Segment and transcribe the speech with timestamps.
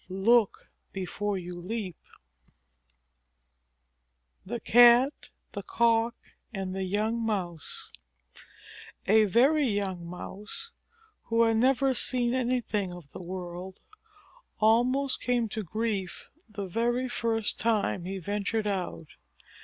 [0.09, 1.95] Look before you leap.
[4.43, 6.15] THE CAT, THE COCK,
[6.51, 7.91] AND THE YOUNG MOUSE
[9.05, 10.71] A very young Mouse,
[11.25, 13.79] who had never seen anything of the world,
[14.57, 19.05] almost came to grief the very first time he ventured out.